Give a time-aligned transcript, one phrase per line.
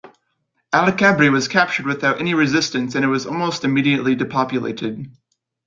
[0.73, 5.05] Al-Kabri was captured without any resistance and it was almost immediately depopulated.